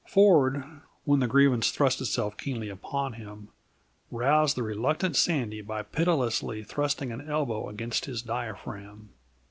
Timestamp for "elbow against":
7.29-8.05